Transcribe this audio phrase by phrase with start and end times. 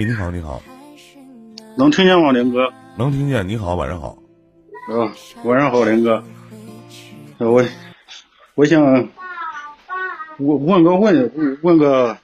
[0.00, 0.62] 你好，你好，
[1.76, 2.72] 能听见吗，林哥？
[2.96, 3.46] 能听见。
[3.46, 4.16] 你好，晚上好。
[4.88, 5.12] 啊，
[5.44, 6.24] 晚上好，林哥。
[7.36, 7.62] 我
[8.54, 8.82] 我想
[10.38, 12.16] 问问个问问个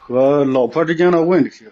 [0.00, 1.64] 和老婆之间的问题。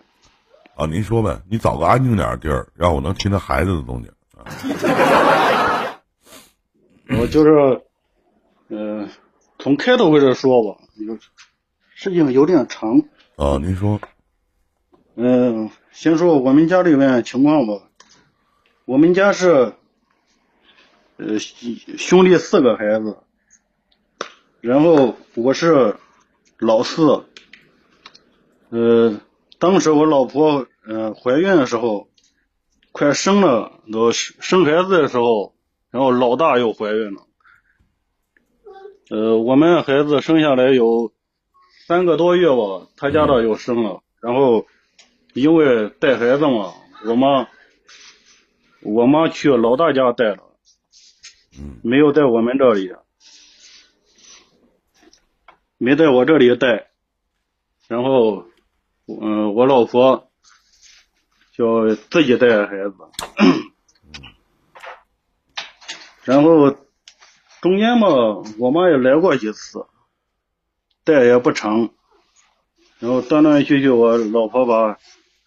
[0.77, 4.13] 啊，您说呗，你找个安静点的地儿，让我能听到孩子的动静。
[7.19, 7.83] 我就是，
[8.69, 9.09] 呃，
[9.59, 11.19] 从开头开始说吧，有
[11.93, 12.97] 事情有点长。
[13.35, 14.01] 啊，您说。
[15.23, 17.83] 嗯，先说我们家里面情况吧。
[18.87, 19.75] 我们家是，
[21.19, 23.19] 呃，兄弟四个孩子，
[24.63, 25.97] 然后我是
[26.59, 27.27] 老四。
[28.71, 29.21] 呃，
[29.59, 32.09] 当时我老婆呃怀孕的时候，
[32.91, 35.55] 快生了，都生孩子的时候，
[35.91, 37.21] 然后老大又怀孕了。
[39.11, 41.13] 呃，我们孩子生下来有
[41.87, 44.65] 三个多月吧，他家的又生了，然后。
[45.33, 47.49] 因为带孩子嘛，我妈
[48.83, 50.57] 我妈去老大家带了，
[51.83, 52.93] 没有在我们这里，
[55.79, 56.91] 没在我这里带，
[57.87, 58.45] 然后
[59.07, 60.29] 嗯，我老婆
[61.53, 62.95] 就自己带孩子，
[66.25, 66.73] 然后
[67.61, 68.09] 中间嘛，
[68.59, 69.87] 我妈也来过几次，
[71.05, 71.91] 带也不成，
[72.99, 74.99] 然后断断续续，我老婆把。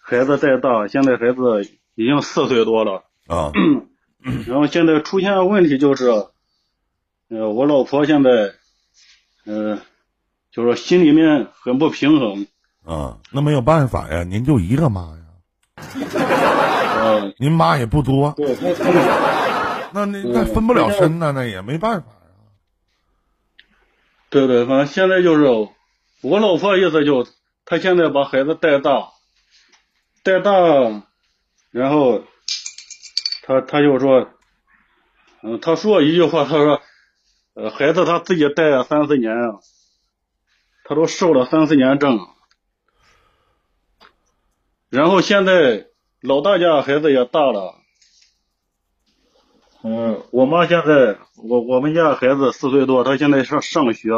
[0.06, 1.64] 孩子再大，现在孩子
[1.96, 3.54] 已经四岁多了啊。
[4.46, 6.09] 然后现在出现问题就是，
[7.30, 8.30] 呃，我老婆现在，
[9.46, 9.80] 呃，
[10.52, 12.46] 就是心里面很不平衡。
[12.86, 15.20] 啊，那没有办法呀，您就一个妈呀。
[15.78, 18.34] 啊， 您妈也不多。
[18.36, 18.58] 对，
[19.94, 22.28] 那那那分不了身呢，那也没办法呀。
[24.30, 25.46] 对对，反正现在就是
[26.22, 27.26] 我老婆意思就，
[27.64, 29.14] 她现在把孩子带大。
[30.24, 31.04] 带大，
[31.72, 32.24] 然后
[33.42, 34.30] 他他就说，
[35.42, 36.82] 嗯，他说一句话，他说，
[37.56, 39.59] 呃，孩子他自己带三四年啊，
[40.86, 42.25] 他都受了三四年证，
[44.90, 45.88] 然后现在
[46.22, 47.76] 老大家孩子也大了，
[49.84, 54.09] 嗯，我妈现在我我们家孩子四岁多，他现在上上学，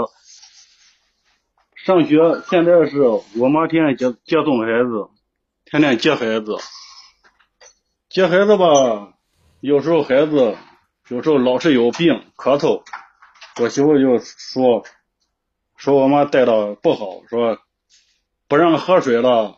[1.76, 3.02] 上学现在是
[3.40, 5.10] 我妈天天接接送孩子。
[5.66, 6.58] 天天接孩子，
[8.08, 9.14] 接孩子吧，
[9.62, 10.56] 有时候孩子
[11.10, 12.84] 有时候老是有病咳嗽，
[13.60, 14.86] 我媳妇就说
[15.76, 17.58] 说我妈带的不好，说
[18.48, 19.58] 不让喝水了，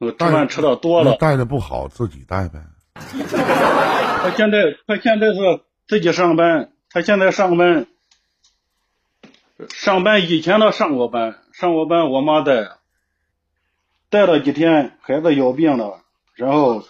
[0.00, 2.58] 吃饭吃的多了，带的不好自己带呗。
[2.96, 7.86] 他现在他现在是自己上班，他现在上班
[9.68, 12.72] 上班以前他上过班，上过班我妈带。
[14.10, 16.02] 带了几天，孩子有病了，
[16.34, 16.82] 然后，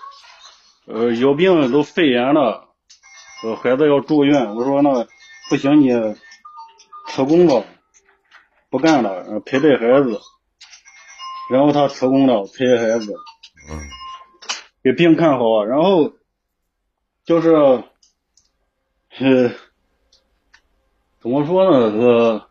[0.87, 2.69] 呃，有病都肺炎了，
[3.43, 4.55] 呃，孩子要住院。
[4.55, 5.07] 我说那
[5.51, 5.91] 不行，你
[7.09, 7.65] 辞工吧，
[8.71, 10.21] 不干了，陪陪孩子。
[11.51, 13.13] 然后他辞工了，陪孩子，
[13.71, 13.81] 嗯，
[14.85, 15.65] 给病看好。
[15.65, 16.13] 然后
[17.25, 17.85] 就是，呃，
[21.21, 21.79] 怎么说呢？
[21.99, 22.45] 呃。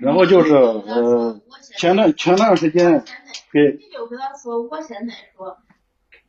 [0.00, 1.40] 然后就是呃，
[1.76, 3.04] 前段前段时间
[3.52, 5.58] 给你就跟他说，我现在说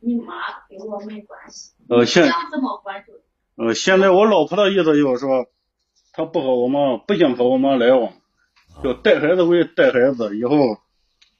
[0.00, 0.34] 你妈
[0.68, 3.12] 跟我没关系，呃现想怎么管就
[3.56, 5.46] 呃现在我老婆的意思就是说，
[6.12, 8.12] 她不和我妈不想和我妈来往，
[8.82, 10.56] 就带孩子为带孩子，以后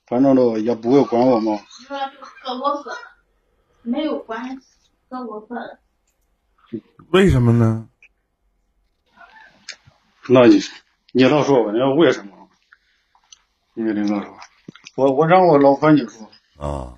[0.07, 1.53] 反正都也不会管我妈。
[1.53, 1.99] 你说
[2.43, 2.95] 和我分
[3.83, 4.67] 没有关系，
[5.09, 5.79] 和我分。
[7.11, 7.89] 为什么呢？
[10.29, 10.61] 那你。
[11.11, 12.38] 你倒说吧，你要为什么？
[13.79, 14.37] 因为林哥说，
[14.97, 16.29] 我我让我老婆你说
[16.59, 16.95] 啊，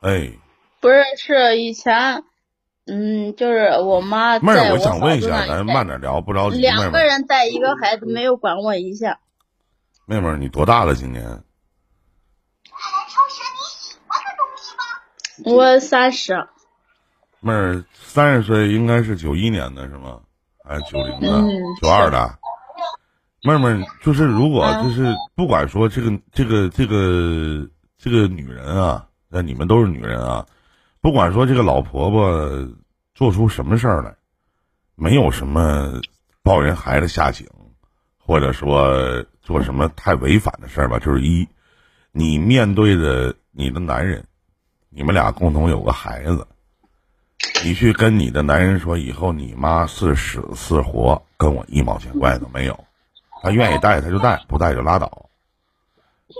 [0.00, 0.32] 哎，
[0.80, 2.24] 不是，是以前，
[2.84, 6.58] 嗯，就是我妈妹儿，我想问一下，咱慢点聊，不着急。
[6.58, 9.20] 两个人带一个孩子，没有管我一下。
[10.04, 10.96] 妹妹，你多大了？
[10.96, 11.44] 今年？
[15.44, 16.48] 我三十。
[17.38, 20.22] 妹儿，三十岁应该是九一年的是吗？
[20.64, 21.40] 还是，九零的，
[21.80, 22.36] 九二的，
[23.46, 30.46] 妹妹，就是如果就是不管说这个这个这个这个女人啊，那你们都是女人啊，
[31.00, 32.68] 不管说这个老婆婆
[33.14, 34.14] 做出什么事儿来，
[34.94, 36.00] 没有什么
[36.42, 37.46] 抱人孩子下井，
[38.18, 41.46] 或者说做什么太违反的事儿吧，就是一，
[42.12, 44.24] 你面对着你的男人，
[44.90, 46.46] 你们俩共同有个孩子。
[47.64, 52.85] 你去跟你的男人说，以后你妈是死是活，跟我一毛钱关系都没有。
[53.42, 55.30] 他愿意带他就带，不带就拉倒。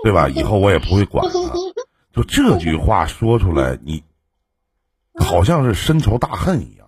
[0.03, 0.27] 对吧？
[0.27, 1.39] 以后我也不会管他。
[2.13, 4.03] 就这句话说出来，你
[5.17, 6.87] 好像是深仇大恨一样。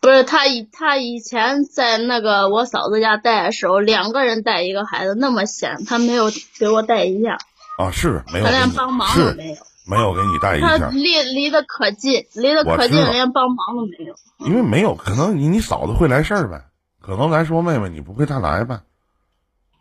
[0.00, 7.38] 不是他以他以前在那个我嫂子家带的时候，两个人带一个孩子那么闲，他没有给我带一下，
[7.78, 9.56] 啊，是没有他连帮忙都是没有。
[9.84, 14.14] 没有给你带一他下，离离得可近，离得可近连帮忙都没有。
[14.38, 16.64] 因为没有可能你你嫂子会来事儿呗，
[17.02, 18.80] 可能来说妹妹你不会太来呗，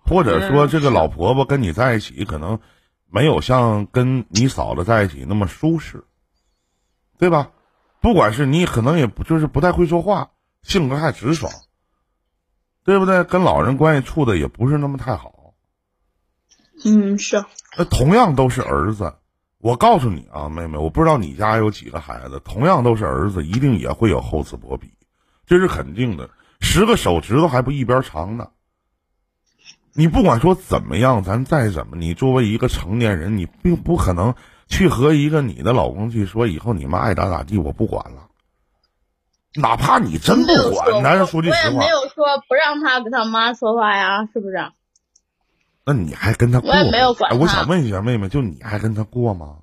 [0.04, 2.60] 或者说嗯这个老婆婆跟你在一起，可能
[3.10, 6.04] 没有像跟你嫂子在一起那么舒适，
[7.18, 7.52] 对吧？
[8.02, 10.32] 不管是你可能也不就是不太会说话，
[10.64, 11.52] 性格还直爽，
[12.84, 13.24] 对不对？
[13.24, 15.54] 跟老人关系处的也不是那么太好。
[16.84, 17.46] 嗯，是。
[17.78, 19.14] 那同样都是儿子，
[19.60, 24.92] 我告诉你啊，妹妹，我不知道你家有几个孩子，同样都是儿子，一定也会有厚此薄彼，
[25.46, 26.28] 这是肯定的。
[26.72, 28.52] 十个手指头还不一边长呢。
[29.94, 34.36] 你不管说怎么样，咱再怎么，你作为一个成年人，你并不可能
[34.68, 38.30] 去和一个你的老公去说以后你们爱咋咋地，我不管了。
[39.54, 44.72] 哪怕你真不管，男人说句实话我也没，有说不让他跟他妈说话呀，是不是？
[45.86, 46.72] 那你还跟他过？
[46.72, 49.58] 我也没有管哎我想问一下妹妹，就你还跟他过吗？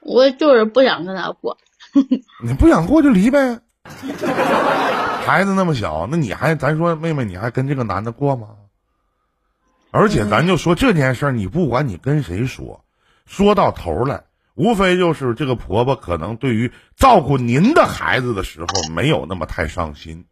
[0.00, 1.58] 我就是不想跟他过。
[2.42, 3.60] 你不想过就离呗。
[5.26, 8.48] 孩子那么小，那你还咱说妹妹，你还跟这个男的过吗？
[9.90, 12.84] 而且咱就说这件事儿，你不管你跟谁说，
[13.26, 14.24] 说到头来，
[14.54, 20.26] 无非就是这个婆婆可能对于照顾您的孩子的时候没有那么太上心，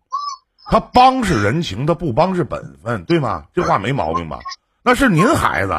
[0.70, 3.46] 她帮是人情，她不帮是本分，对吗？
[3.54, 4.38] 这话没毛病吧？
[4.82, 5.72] 那是您孩子，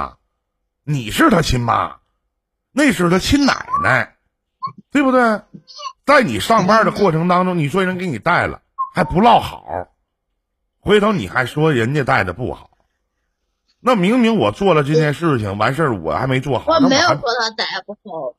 [0.83, 1.95] 你是他亲妈，
[2.71, 4.15] 那是他亲奶奶，
[4.91, 5.41] 对不对？
[6.05, 8.61] 在你上班的过程当中，你说人给你带了，
[8.93, 9.87] 还不落好，
[10.79, 12.71] 回头你还说人家带的不好，
[13.79, 18.33] 那明明我做了这件事情，完事儿我还没做好，我没有说他带不好，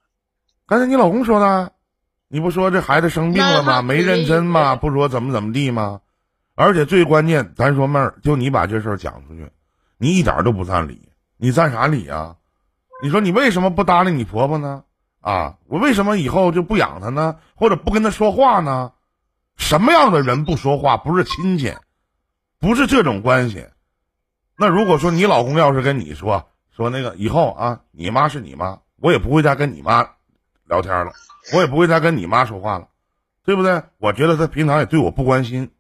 [0.66, 1.72] 刚才你老公说的，
[2.28, 3.82] 你不说这孩子生病了吗？
[3.82, 4.74] 没认真吗？
[4.76, 6.00] 不说怎么怎么地吗？
[6.56, 9.50] 而且最关键，咱说妹儿，就你把这事儿讲出去，
[9.96, 12.36] 你一点都不占理，你占啥理啊？
[13.02, 14.84] 你说你为什么不搭理你婆婆呢？
[15.20, 17.37] 啊，我为什么以后就不养他呢？
[17.55, 18.93] 或者不跟他说话呢？
[19.56, 21.75] 什么样的人不说话不是亲戚，
[22.58, 23.67] 不是这种关系？
[24.56, 30.08] 那如果说你老公要是跟你说说那个以后啊，你妈是你妈，我也不会再跟你妈
[30.64, 31.12] 聊天了，
[31.55, 32.88] 我也不会再跟你妈说话了，
[33.44, 33.82] 对不对？
[33.99, 35.70] 我觉得他平常也对我不关心，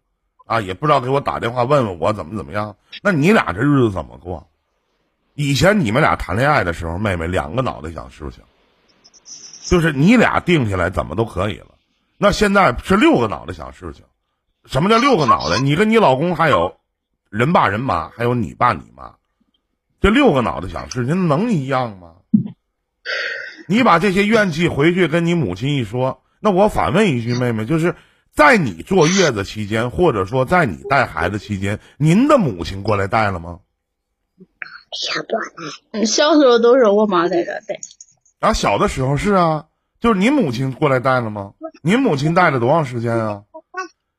[0.46, 2.76] 啊，也不知道给我打电话问问我怎么怎么样。
[3.02, 4.46] 那你俩这日子怎么过？
[5.34, 8.44] 以前你们俩谈恋爱的时候，妹妹两个脑袋想事情，
[9.70, 11.76] 就是你俩定下来怎么都可以了。
[12.18, 14.04] 那现在是六个脑袋想事情，
[14.64, 15.60] 什么叫六个脑袋？
[15.60, 16.76] 你跟你老公还有
[17.30, 19.14] 人爸人妈，还有你爸你妈，
[20.00, 22.14] 这六个脑袋想事情能一样吗？
[23.68, 27.94] 你把这些怨气回去跟你母亲一说，那我反问一句，妹妹，就是
[28.34, 33.60] 在你坐月子期间，或者说在你带孩子期间，您的母亲过来带了吗？
[35.92, 37.78] 嗯小时候都是我妈在这带。
[38.40, 39.66] 啊，小的时候是啊，
[40.00, 41.52] 就是您母亲过来带了吗？
[41.82, 43.42] 您母亲带了多长时间啊？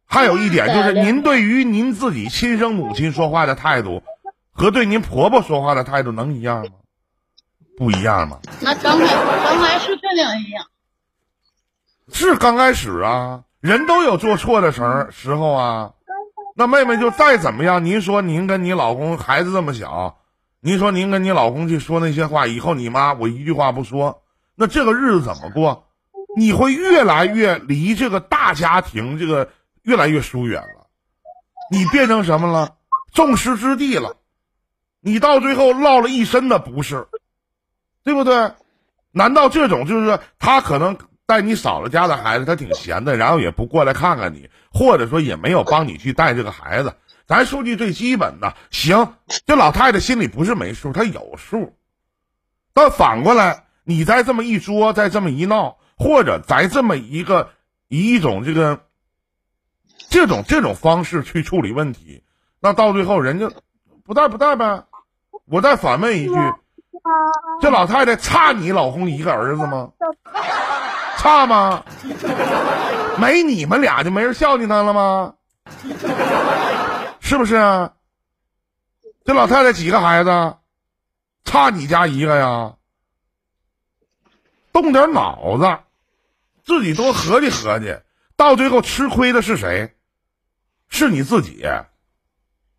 [0.06, 4.04] 还有一点就是，您对于您自己亲生母亲说话的态度，
[4.52, 6.72] 和对您婆婆说话的态度能一样吗？
[7.78, 8.40] 不一样吗？
[8.60, 10.66] 那刚开刚开始肯定一样，
[12.14, 15.94] 是刚开始啊，人都有做错的时时候啊。
[16.54, 20.20] 那妹妹就再怎么样，您说您跟你老公孩子这么小，
[20.60, 24.21] 您说您跟你老公去说那些话，以后你妈我一句话不说，
[24.62, 25.88] 那这个日子怎么过？
[26.38, 29.50] 你会越来越离这个大家庭这个
[29.82, 30.88] 越来越疏远了，
[31.72, 32.76] 你变成什么了？
[33.12, 34.18] 众矢之的了，
[35.00, 37.08] 你到最后落了一身的不是，
[38.04, 38.54] 对不对？
[39.12, 46.94] 难道这种就是他可能带你嫂子家的孩子，他挺闲的，然后也不过来看看你，或者说也没有帮你去带这个孩子。
[47.26, 49.16] 咱说句最基本的，行，
[49.48, 51.76] 这老太太心里不是没数，她有数。
[52.74, 57.50] 但反过来，你再这么一说，再这么一闹，或者再这么一个
[57.88, 58.82] 以一种这个
[60.10, 62.24] 这种这种方式去处理问题，
[62.60, 63.52] 那到最后人家
[64.06, 64.84] 不带不带呗。
[65.46, 66.34] 我再反问一句，
[67.60, 69.90] 这老太太差你老公一个儿子吗？
[71.18, 71.84] 差吗？
[73.20, 75.34] 没你们俩就没人孝敬他了吗？
[77.20, 77.94] 是不是啊？
[79.26, 80.56] 这老太太几个孩子？
[81.44, 82.74] 差你家一个呀？
[84.74, 85.80] 动点脑子，
[86.64, 87.98] 自己多合计合计，
[88.36, 89.96] 到最后吃亏的是谁？
[90.88, 91.66] 是你自己。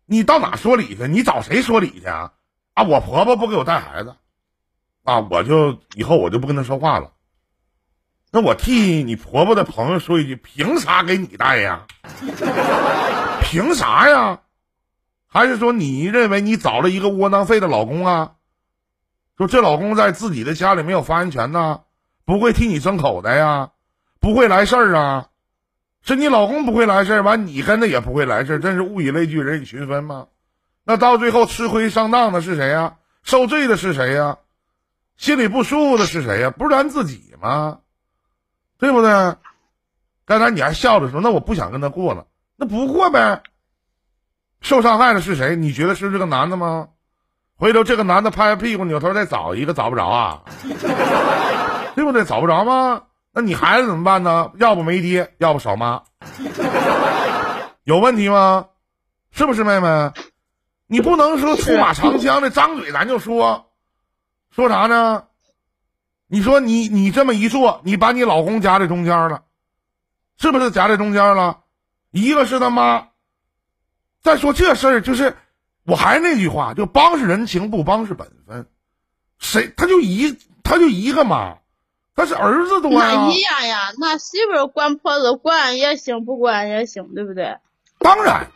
[0.05, 1.07] 你到哪说理去？
[1.07, 2.33] 你找谁说理去啊？
[2.73, 4.15] 啊，我婆婆不给我带孩子，
[5.03, 7.11] 啊，我就以后我就不跟她说话了。
[8.31, 11.85] 那我替你婆婆的朋友说一句：凭啥给你带呀？
[13.43, 14.41] 凭啥呀？
[15.27, 18.33] 还是说你认为你找了一个窝囊废的老公啊？
[19.37, 21.81] 说这老公在自己的家里没有发言权呐，
[22.25, 23.71] 不会替你争口袋呀，
[24.19, 25.27] 不会来事儿啊？
[26.01, 30.27] 是你老公不会来事儿，完你跟着也不会来事儿，真是物以类聚，人以群分吗？
[30.83, 32.95] 那到最后吃亏上当的是谁呀？
[33.23, 34.37] 受罪的是谁呀？
[35.15, 36.49] 心里不舒服的是谁呀？
[36.49, 37.79] 不是咱自己吗？
[38.77, 39.35] 对不对？
[40.25, 42.25] 刚才你还笑着说，那我不想跟他过了，
[42.57, 43.43] 那不过呗。
[44.59, 45.55] 受伤害的是谁？
[45.55, 46.89] 你觉得是这个男的吗？
[47.55, 50.41] 回头这个男的拍拍屁股，扭头再找一个，找不着啊？
[51.95, 52.25] 对不对？
[52.25, 53.03] 找不着吗？
[53.31, 54.51] 那你孩子怎么办呢？
[54.59, 56.03] 要不没爹，要不少妈，
[57.83, 58.67] 有问题吗？
[59.31, 60.11] 是不是妹妹？
[60.85, 63.71] 你不能说出马长枪的，张嘴咱就说，
[64.51, 65.23] 说啥呢？
[66.27, 69.43] 你说你你这么一做，你把你老公夹在中间了，
[70.37, 71.61] 是不是夹在中间了？
[72.11, 73.07] 一个是他妈。
[74.21, 75.35] 再说这事儿，就是
[75.83, 78.67] 我还是那句话，就帮是人情，不帮是本分。
[79.39, 81.57] 谁他就一他就一个妈，
[82.15, 82.99] 他是儿子多呀。
[82.99, 87.57] 那一样呀，那媳妇管婆子管也行，不管也行，对不对？
[87.99, 88.51] 当然，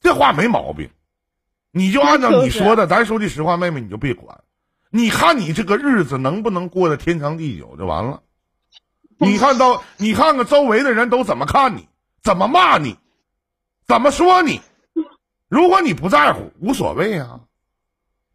[0.00, 0.90] 这话没毛病。
[1.70, 4.40] 你就按照你说的，咱说句实话，妹妹你就别管。
[4.90, 8.22] 你看你这个日子能不能过得天长地久就完了。
[9.16, 11.88] 你看到你看看周围的人都怎么看你，
[12.22, 12.98] 怎么骂你，
[13.86, 14.60] 怎么说你。
[15.48, 17.40] 如果你不在乎，无所谓啊，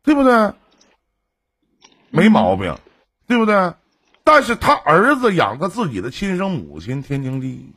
[0.02, 0.54] 对不对？
[2.10, 2.76] 没毛病，
[3.28, 3.74] 对不对？
[4.28, 7.74] 但是他儿子养他自己的亲生母亲，天经地义。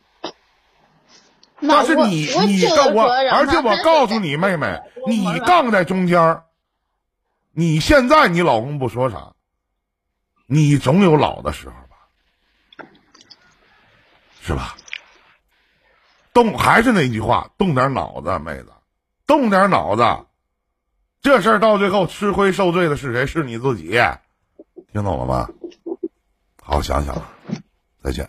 [1.61, 6.43] 但是你你告我，而且我告诉你妹妹，你杠在中间
[7.53, 9.33] 你现在你老公不说啥，
[10.47, 12.89] 你总有老的时候吧，
[14.43, 14.75] 是吧？
[16.33, 18.73] 动还是那句话，动点脑子，妹子。
[19.25, 20.27] 动点脑子，
[21.23, 23.25] 这事儿到最后吃亏受罪的是谁？
[23.25, 24.01] 是你自己，
[24.93, 25.49] 听懂了吗？
[26.71, 27.21] 好好想想，
[28.01, 28.25] 再见。